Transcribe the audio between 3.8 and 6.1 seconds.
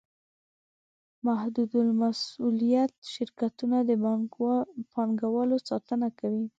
د پانګوالو ساتنه